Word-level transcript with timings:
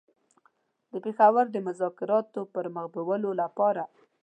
د 0.91 0.93
پېښور 1.03 1.45
د 1.51 1.57
مذاکراتو 1.67 2.41
د 2.47 2.49
پر 2.53 2.65
مخ 2.75 2.85
بېولو 2.93 3.31
لپاره. 3.41 3.83